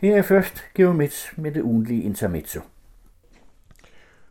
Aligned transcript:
Her 0.00 0.16
er 0.16 0.22
først 0.22 0.64
Geomets 0.74 1.32
med 1.36 1.52
det 1.52 1.62
ugenlige 1.62 2.02
intermezzo. 2.02 2.60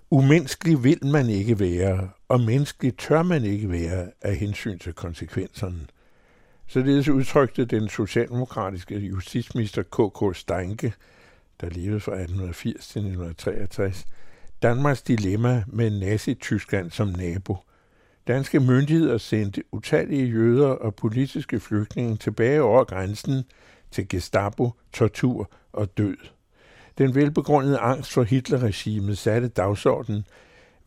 Umenneskelig 0.09 0.83
vil 0.83 1.05
man 1.05 1.29
ikke 1.29 1.59
være, 1.59 2.09
og 2.27 2.41
menneskelig 2.41 2.97
tør 2.97 3.23
man 3.23 3.43
ikke 3.43 3.71
være 3.71 4.11
af 4.21 4.35
hensyn 4.35 4.79
til 4.79 4.93
konsekvenserne. 4.93 5.87
Således 6.67 7.09
udtrykte 7.09 7.65
den 7.65 7.89
socialdemokratiske 7.89 8.99
justitsminister 8.99 9.83
K.K. 9.83 10.37
Steinke, 10.37 10.93
der 11.61 11.69
levede 11.69 11.99
fra 11.99 12.11
1880 12.11 12.87
til 12.87 12.99
1963, 12.99 14.05
Danmarks 14.61 15.01
dilemma 15.01 15.63
med 15.67 15.99
Nazi-Tyskland 15.99 16.91
som 16.91 17.07
nabo. 17.07 17.57
Danske 18.27 18.59
myndigheder 18.59 19.17
sendte 19.17 19.63
utallige 19.71 20.25
jøder 20.25 20.67
og 20.67 20.95
politiske 20.95 21.59
flygtninge 21.59 22.17
tilbage 22.17 22.61
over 22.61 22.83
grænsen 22.83 23.43
til 23.97 24.09
Gestapo, 24.09 24.71
tortur 24.93 25.51
og 25.73 25.97
død. 25.97 26.17
Den 26.97 27.15
velbegrundede 27.15 27.77
angst 27.77 28.11
for 28.11 28.23
Hitlerregimet 28.23 29.17
satte 29.17 29.47
dagsordenen. 29.47 30.25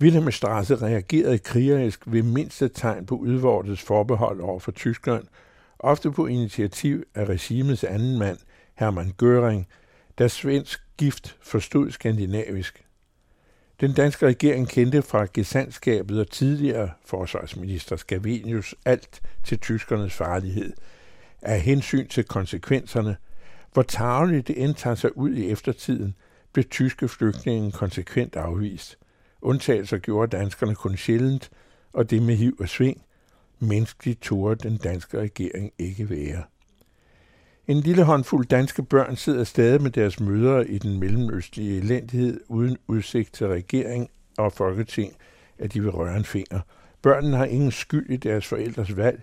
Wilhelmstrasse 0.01 0.77
reagerede 0.77 1.38
krigerisk 1.38 2.01
ved 2.06 2.23
mindste 2.23 2.68
tegn 2.68 3.06
på 3.06 3.15
udvortets 3.15 3.82
forbehold 3.82 4.41
over 4.41 4.59
for 4.59 4.70
Tyskland, 4.73 5.24
ofte 5.78 6.10
på 6.10 6.27
initiativ 6.27 7.02
af 7.15 7.24
regimets 7.24 7.84
anden 7.84 8.18
mand, 8.18 8.38
Hermann 8.74 9.12
Göring, 9.23 9.65
da 10.18 10.29
svensk 10.29 10.80
gift 10.96 11.37
forstod 11.40 11.90
skandinavisk. 11.90 12.84
Den 13.80 13.92
danske 13.92 14.27
regering 14.27 14.68
kendte 14.68 15.02
fra 15.02 15.27
gesandskabet 15.34 16.20
og 16.20 16.30
tidligere 16.30 16.90
forsvarsminister 17.04 17.96
Scavenius 17.96 18.74
alt 18.84 19.20
til 19.45 19.59
tyskernes 19.59 20.15
farlighed, 20.15 20.73
af 21.43 21.61
hensyn 21.61 22.09
til 22.09 22.25
konsekvenserne– 22.25 23.17
hvor 23.73 23.83
tageligt 23.83 24.49
det 24.49 24.62
end 24.62 24.75
tager 24.75 24.97
sig 24.97 25.19
ud 25.19 25.30
i 25.30 25.51
eftertiden, 25.51 26.15
blev 26.53 26.65
tyske 26.65 27.09
flygtninge 27.09 27.73
konsekvent 27.73 28.37
afvist. 28.37 28.99
Undtagelser 29.43 29.99
gjorde 29.99 30.37
danskerne 30.37 30.74
kun 30.74 30.97
sjældent, 30.97 31.51
og 31.93 32.10
det 32.10 32.23
med 32.23 32.37
hiv 32.37 32.57
og 32.60 32.69
sving. 32.69 33.02
Menneskeligt 33.59 34.21
turde 34.21 34.69
den 34.69 34.77
danske 34.77 35.21
regering 35.21 35.73
ikke 35.79 36.10
være. 36.10 36.43
En 37.66 37.80
lille 37.80 38.04
håndfuld 38.04 38.47
danske 38.47 38.82
børn 38.82 39.16
sidder 39.16 39.45
stadig 39.45 39.82
med 39.82 39.91
deres 39.91 40.21
mødre 40.21 40.69
i 40.69 40.79
den 40.79 41.01
mellemøstlige 41.01 41.79
elendighed 41.79 42.41
uden 42.49 42.77
udsigt 42.87 43.35
til 43.35 43.49
regering 43.49 44.10
og 44.38 44.52
folketing, 44.52 45.16
at 45.59 45.73
de 45.73 45.80
vil 45.80 45.91
røre 45.91 46.16
en 46.16 46.25
finger. 46.25 46.60
Børnene 47.02 47.37
har 47.37 47.45
ingen 47.45 47.71
skyld 47.71 48.10
i 48.10 48.16
deres 48.16 48.47
forældres 48.47 48.97
valg. 48.97 49.23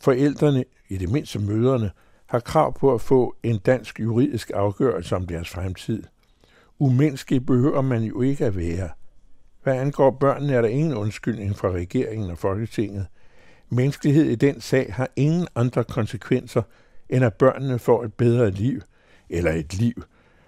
Forældrene, 0.00 0.64
i 0.88 0.96
det 0.96 1.12
mindste 1.12 1.38
mødrene, 1.38 1.90
har 2.26 2.40
krav 2.40 2.78
på 2.78 2.94
at 2.94 3.00
få 3.00 3.36
en 3.42 3.58
dansk 3.58 4.00
juridisk 4.00 4.50
afgørelse 4.54 5.16
om 5.16 5.26
deres 5.26 5.48
fremtid. 5.48 6.02
Umenneskelig 6.78 7.46
behøver 7.46 7.82
man 7.82 8.02
jo 8.02 8.22
ikke 8.22 8.44
at 8.44 8.56
være. 8.56 8.88
Hvad 9.62 9.74
angår 9.74 10.10
børnene, 10.10 10.52
er 10.52 10.62
der 10.62 10.68
ingen 10.68 10.94
undskyldning 10.94 11.56
fra 11.56 11.70
regeringen 11.70 12.30
og 12.30 12.38
Folketinget. 12.38 13.06
Menneskelighed 13.68 14.24
i 14.24 14.34
den 14.34 14.60
sag 14.60 14.94
har 14.94 15.08
ingen 15.16 15.48
andre 15.54 15.84
konsekvenser, 15.84 16.62
end 17.08 17.24
at 17.24 17.34
børnene 17.34 17.78
får 17.78 18.04
et 18.04 18.14
bedre 18.14 18.50
liv, 18.50 18.80
eller 19.30 19.52
et 19.52 19.74
liv, 19.74 20.02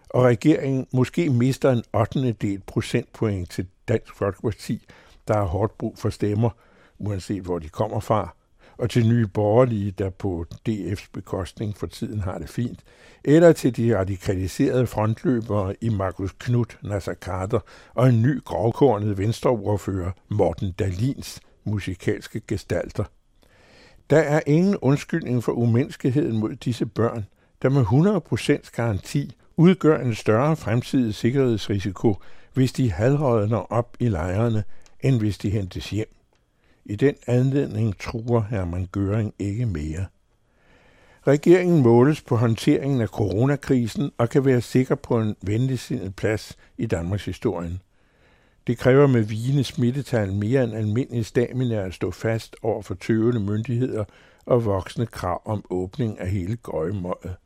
og 0.08 0.24
regeringen 0.24 0.86
måske 0.92 1.30
mister 1.30 1.70
en 1.70 1.82
8. 1.94 2.32
del 2.32 2.62
procentpoint 2.66 3.50
til 3.50 3.66
Dansk 3.88 4.14
Folkeparti, 4.14 4.86
der 5.28 5.34
har 5.34 5.44
hårdt 5.44 5.78
brug 5.78 5.98
for 5.98 6.10
stemmer, 6.10 6.50
uanset 6.98 7.42
hvor 7.42 7.58
de 7.58 7.68
kommer 7.68 8.00
fra, 8.00 8.34
og 8.81 8.91
til 8.91 9.09
nye 9.09 9.27
borgerlige, 9.27 9.91
der 9.91 10.11
på 10.11 10.47
DF's 10.69 11.09
bekostning 11.12 11.77
for 11.77 11.86
tiden 11.86 12.20
har 12.20 12.39
det 12.39 12.48
fint, 12.48 12.81
eller 13.25 13.53
til 13.53 13.77
de 13.77 13.98
radikaliserede 13.98 14.86
frontløbere 14.86 15.75
i 15.81 15.89
Markus 15.89 16.33
Knudt, 16.39 16.78
Nasser 16.83 17.14
Carter 17.14 17.61
og 17.95 18.08
en 18.08 18.23
ny 18.23 18.45
grovkornet 18.45 19.19
venstreordfører, 19.19 20.11
Morten 20.28 20.73
Dalins 20.73 21.41
musikalske 21.64 22.40
gestalter. 22.48 23.05
Der 24.11 24.19
er 24.19 24.40
ingen 24.46 24.77
undskyldning 24.77 25.45
for 25.45 25.52
umenneskeligheden 25.52 26.39
mod 26.39 26.57
disse 26.57 26.86
børn, 26.86 27.27
der 27.63 27.69
med 27.69 27.83
100% 28.63 28.70
garanti 28.77 29.36
udgør 29.57 29.98
en 29.98 30.14
større 30.14 30.57
fremtidig 30.57 31.14
sikkerhedsrisiko, 31.14 32.17
hvis 32.55 32.73
de 32.73 32.92
halvrødner 32.92 33.73
op 33.73 33.96
i 34.01 34.08
lejrene, 34.08 34.64
end 35.01 35.19
hvis 35.19 35.39
de 35.39 35.51
hentes 35.51 35.90
hjem. 35.90 36.20
I 36.90 36.96
den 36.96 37.14
anledning 37.27 37.98
truer 37.98 38.42
Hermann 38.42 38.89
Göring 38.96 39.34
ikke 39.39 39.67
mere. 39.67 40.06
Regeringen 41.27 41.83
måles 41.83 42.20
på 42.20 42.36
håndteringen 42.36 43.01
af 43.01 43.08
coronakrisen 43.08 44.11
og 44.18 44.28
kan 44.28 44.45
være 44.45 44.61
sikker 44.61 44.95
på 44.95 45.20
en 45.20 45.36
venligsindet 45.42 46.17
plads 46.17 46.56
i 46.78 46.86
Danmarks 46.86 47.24
historien. 47.24 47.80
Det 48.67 48.78
kræver 48.78 49.06
med 49.06 49.23
vigende 49.23 49.64
smittetal 49.64 50.33
mere 50.33 50.64
end 50.64 50.74
almindelig 50.74 51.27
stamina 51.27 51.74
at 51.74 51.95
stå 51.95 52.11
fast 52.11 52.56
over 52.62 52.83
for 52.83 52.95
tøvende 52.95 53.40
myndigheder 53.40 54.05
og 54.46 54.64
voksne 54.64 55.07
krav 55.07 55.42
om 55.45 55.64
åbning 55.70 56.20
af 56.20 56.30
hele 56.30 56.57
gøjemøjet. 56.57 57.36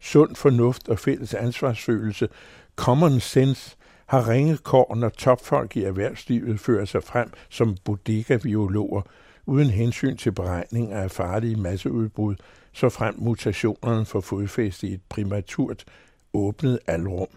Sund 0.00 0.36
fornuft 0.36 0.88
og 0.88 0.98
fælles 0.98 1.34
ansvarsfølelse, 1.34 2.28
common 2.76 3.20
sense, 3.20 3.76
har 4.10 4.28
ringe 4.28 4.56
kår, 4.56 4.94
når 4.94 5.08
topfolk 5.08 5.76
i 5.76 5.82
erhvervslivet 5.82 6.60
fører 6.60 6.84
sig 6.84 7.02
frem 7.02 7.32
som 7.48 7.76
bodega-biologer, 7.84 9.02
uden 9.46 9.70
hensyn 9.70 10.16
til 10.16 10.32
beregning 10.32 10.92
af 10.92 11.10
farlige 11.10 11.56
masseudbrud, 11.56 12.34
så 12.72 12.88
frem 12.88 13.14
mutationerne 13.18 14.04
får 14.04 14.20
fodfæste 14.20 14.86
i 14.86 14.92
et 14.92 15.00
primaturt 15.08 15.84
åbnet 16.32 16.78
alrum. 16.86 17.28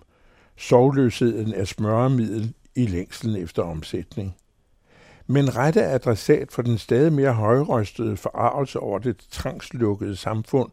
Sovløsheden 0.57 1.53
er 1.53 1.65
smøremiddel 1.65 2.53
i 2.75 2.85
længslen 2.85 3.35
efter 3.35 3.63
omsætning. 3.63 4.35
Men 5.27 5.55
rette 5.55 5.83
adressat 5.83 6.51
for 6.51 6.61
den 6.61 6.77
stadig 6.77 7.13
mere 7.13 7.33
højrøstede 7.33 8.17
forarvelse 8.17 8.79
over 8.79 8.99
det 8.99 9.17
trangslukkede 9.31 10.15
samfund 10.15 10.71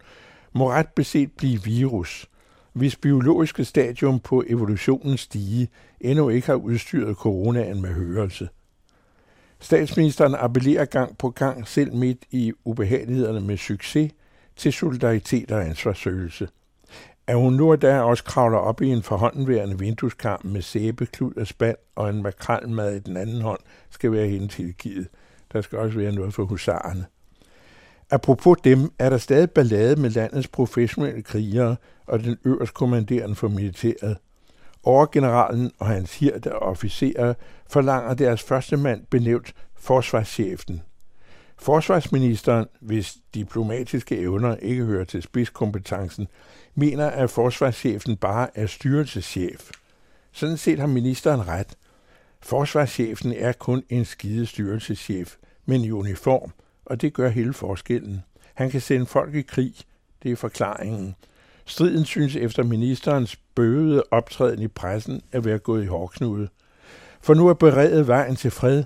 må 0.52 0.70
ret 0.70 0.88
beset 0.88 1.32
blive 1.32 1.62
virus– 1.62 2.26
hvis 2.72 2.96
biologiske 2.96 3.64
stadium 3.64 4.20
på 4.20 4.44
evolutionens 4.46 5.20
stige 5.20 5.68
endnu 6.00 6.28
ikke 6.28 6.46
har 6.46 6.54
udstyret 6.54 7.16
coronaen 7.16 7.82
med 7.82 7.90
hørelse. 7.90 8.48
Statsministeren 9.60 10.34
appellerer 10.38 10.84
gang 10.84 11.18
på 11.18 11.30
gang, 11.30 11.68
selv 11.68 11.94
midt 11.94 12.24
i 12.30 12.52
ubehagelighederne 12.64 13.40
med 13.40 13.56
succes, 13.56 14.12
til 14.56 14.72
solidaritet 14.72 15.52
og 15.52 15.64
ansvarsøgelse. 15.64 16.48
At 17.26 17.36
hun 17.36 17.52
nu 17.52 17.70
og 17.70 17.82
da 17.82 18.00
også 18.00 18.24
kravler 18.24 18.58
op 18.58 18.82
i 18.82 18.88
en 18.88 19.02
forhåndenværende 19.02 19.78
vindueskarm 19.78 20.40
med 20.46 20.62
sæbe, 20.62 21.06
klud 21.06 21.32
og 21.36 21.46
spand 21.46 21.76
og 21.96 22.10
en 22.10 22.22
makralmad 22.22 22.96
i 22.96 22.98
den 22.98 23.16
anden 23.16 23.40
hånd, 23.40 23.60
skal 23.90 24.12
være 24.12 24.28
hende 24.28 24.48
tilgivet. 24.48 25.08
Der 25.52 25.60
skal 25.60 25.78
også 25.78 25.98
være 25.98 26.12
noget 26.12 26.34
for 26.34 26.44
husarerne. 26.44 27.06
Apropos 28.10 28.56
dem 28.64 28.92
er 28.98 29.10
der 29.10 29.18
stadig 29.18 29.50
ballade 29.50 29.96
med 29.96 30.10
landets 30.10 30.48
professionelle 30.48 31.22
krigere 31.22 31.76
og 32.06 32.24
den 32.24 32.36
øverst 32.44 32.74
kommanderende 32.74 33.34
for 33.34 33.48
militæret. 33.48 34.16
Overgeneralen 34.82 35.70
og 35.78 35.86
hans 35.86 36.18
hirte 36.18 36.58
officerer 36.58 37.34
forlanger 37.68 38.14
deres 38.14 38.42
første 38.42 38.76
mand 38.76 39.06
benævnt 39.10 39.54
forsvarschefen. 39.74 40.82
Forsvarsministeren, 41.58 42.66
hvis 42.80 43.16
diplomatiske 43.34 44.18
evner 44.18 44.56
ikke 44.56 44.84
hører 44.84 45.04
til 45.04 45.22
spidskompetencen, 45.22 46.28
mener, 46.74 47.06
at 47.06 47.30
forsvarschefen 47.30 48.16
bare 48.16 48.58
er 48.58 48.66
styrelseschef. 48.66 49.70
Sådan 50.32 50.56
set 50.56 50.78
har 50.78 50.86
ministeren 50.86 51.48
ret. 51.48 51.74
Forsvarschefen 52.42 53.32
er 53.32 53.52
kun 53.52 53.82
en 53.88 54.04
skide 54.04 54.46
styrelseschef, 54.46 55.36
men 55.66 55.80
i 55.80 55.90
uniform, 55.90 56.52
og 56.84 57.00
det 57.00 57.12
gør 57.12 57.28
hele 57.28 57.52
forskellen. 57.52 58.22
Han 58.54 58.70
kan 58.70 58.80
sende 58.80 59.06
folk 59.06 59.34
i 59.34 59.42
krig, 59.42 59.74
det 60.22 60.32
er 60.32 60.36
forklaringen. 60.36 61.16
Striden 61.64 62.04
synes 62.04 62.36
efter 62.36 62.62
ministerens 62.62 63.36
bøvede 63.54 64.02
optræden 64.10 64.62
i 64.62 64.68
pressen 64.68 65.22
at 65.32 65.44
være 65.44 65.58
gået 65.58 65.82
i 65.82 65.86
hårdknude. 65.86 66.48
For 67.20 67.34
nu 67.34 67.48
er 67.48 67.54
beredet 67.54 68.06
vejen 68.06 68.36
til 68.36 68.50
fred. 68.50 68.84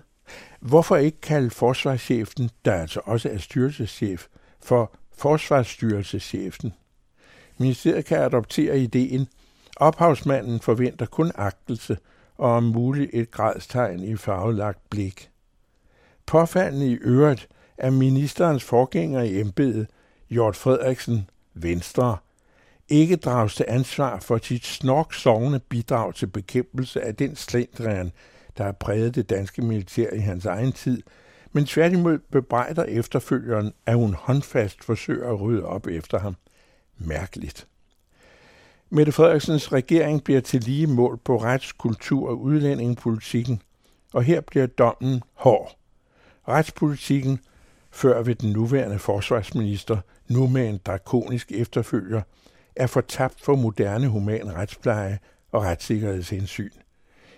Hvorfor 0.61 0.97
ikke 0.97 1.21
kalde 1.21 1.51
forsvarschefen, 1.51 2.51
der 2.65 2.73
altså 2.73 3.01
også 3.05 3.29
er 3.29 3.39
styrelseschef, 3.39 4.27
for 4.63 4.93
forsvarsstyrelseschefen? 5.17 6.73
Ministeriet 7.59 8.05
kan 8.05 8.19
adoptere 8.19 8.79
ideen. 8.79 9.29
Ophavsmanden 9.77 10.61
forventer 10.61 11.07
kun 11.07 11.33
agtelse 11.35 11.99
og 12.37 12.51
om 12.51 12.63
muligt 12.63 13.11
et 13.13 13.31
gradstegn 13.31 14.05
i 14.05 14.17
farvelagt 14.17 14.91
blik. 14.91 15.31
Påfaldende 16.27 16.87
i 16.87 16.95
øvrigt 16.95 17.49
er 17.79 17.91
ministerens 17.91 18.65
forgænger 18.65 19.23
i 19.23 19.41
embedet, 19.41 19.87
Jort 20.31 20.57
Frederiksen, 20.57 21.31
Venstre, 21.55 22.17
ikke 22.89 23.17
drages 23.17 23.55
til 23.55 23.67
ansvar 23.69 24.21
for 24.21 24.39
sit 24.43 24.67
snorksovende 24.67 25.59
bidrag 25.59 26.15
til 26.15 26.27
bekæmpelse 26.27 27.03
af 27.03 27.17
den 27.17 27.37
slendrian, 27.37 28.13
der 28.59 28.65
har 28.65 28.73
præget 28.73 29.15
det 29.15 29.31
danske 29.31 29.63
militær 29.63 30.11
i 30.11 30.19
hans 30.19 30.47
egen 30.47 30.73
tid, 30.73 31.03
men 31.53 31.67
tværtimod 31.67 32.19
bebrejder 32.19 32.85
efterfølgeren, 32.85 33.73
at 33.87 33.95
hun 33.95 34.15
håndfast 34.15 34.85
forsøger 34.85 35.33
at 35.33 35.41
rydde 35.41 35.65
op 35.65 35.87
efter 35.87 36.19
ham. 36.19 36.37
Mærkeligt. 36.99 37.67
Mette 38.91 39.13
Frederiksens 39.13 39.73
regering 39.73 40.25
bliver 40.25 40.41
til 40.41 40.61
lige 40.61 40.87
mål 40.87 41.19
på 41.25 41.37
rets-, 41.37 41.73
kultur- 41.73 42.29
og 42.29 42.41
udlændingepolitikken, 42.41 43.63
og 44.13 44.23
her 44.23 44.41
bliver 44.41 44.67
dommen 44.67 45.23
hård. 45.35 45.77
Retspolitikken, 46.49 47.41
før 47.95 48.23
ved 48.23 48.35
den 48.35 48.53
nuværende 48.53 48.99
forsvarsminister, 48.99 49.99
nu 50.29 50.47
med 50.47 50.69
en 50.69 50.81
drakonisk 50.87 51.53
efterfølger, 51.53 52.23
er 52.77 52.87
fortabt 52.87 53.41
for 53.41 53.57
moderne 53.57 54.09
human 54.09 54.55
retspleje 54.55 55.19
og 55.53 55.63
retssikkerhedshensyn. 55.63 56.71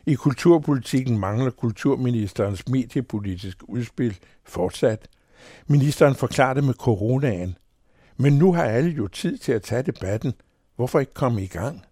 I 0.06 0.14
kulturpolitikken 0.14 1.18
mangler 1.18 1.50
kulturministerens 1.50 2.68
mediepolitiske 2.68 3.70
udspil 3.70 4.18
fortsat. 4.44 5.08
Ministeren 5.66 6.14
forklarer 6.14 6.54
det 6.54 6.64
med 6.64 6.74
coronaen. 6.74 7.56
Men 8.16 8.32
nu 8.32 8.52
har 8.52 8.64
alle 8.64 8.90
jo 8.90 9.08
tid 9.08 9.38
til 9.38 9.52
at 9.52 9.62
tage 9.62 9.82
debatten. 9.82 10.32
Hvorfor 10.76 11.00
ikke 11.00 11.14
komme 11.14 11.42
i 11.42 11.46
gang? 11.46 11.82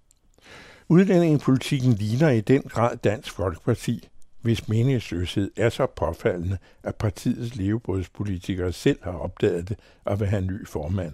Udlændingepolitikken 0.89 1.93
ligner 1.93 2.29
i 2.29 2.41
den 2.41 2.63
grad 2.63 2.97
Dansk 2.97 3.33
Folkeparti, 3.33 4.09
hvis 4.45 4.69
meningsløshed 4.69 5.51
er 5.57 5.69
så 5.69 5.87
påfaldende, 5.87 6.59
at 6.83 6.97
partiets 6.97 7.57
levebrødspolitikere 7.57 8.73
selv 8.73 9.05
har 9.05 9.13
opdaget 9.13 9.69
det 9.69 9.79
og 10.05 10.21
vil 10.21 10.29
have 10.29 10.43
en 10.43 10.47
ny 10.47 10.67
formand. 10.67 11.13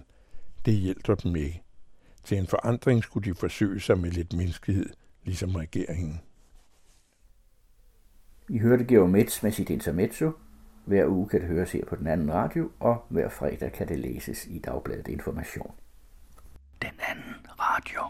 Det 0.65 0.73
hjælper 0.73 1.15
dem 1.15 1.35
ikke. 1.35 1.63
Til 2.23 2.37
en 2.37 2.47
forandring 2.47 3.03
skulle 3.03 3.31
de 3.31 3.35
forsøge 3.35 3.79
sig 3.79 3.99
med 3.99 4.11
lidt 4.11 4.33
menneskelighed, 4.33 4.89
ligesom 5.23 5.55
regeringen. 5.55 6.21
I 8.49 8.57
hørte 8.57 8.83
Georg 8.83 9.09
Metz 9.09 9.43
med 9.43 9.51
sit 9.51 9.69
intermezzo. 9.69 10.31
Hver 10.85 11.07
uge 11.07 11.29
kan 11.29 11.41
det 11.41 11.47
høres 11.47 11.71
her 11.71 11.85
på 11.85 11.95
den 11.95 12.07
anden 12.07 12.33
radio, 12.33 12.71
og 12.79 13.05
hver 13.09 13.29
fredag 13.29 13.71
kan 13.71 13.87
det 13.87 13.99
læses 13.99 14.47
i 14.47 14.59
Dagbladet 14.59 15.07
Information. 15.07 15.71
Den 16.81 16.99
anden 17.09 17.35
radio. 17.59 18.01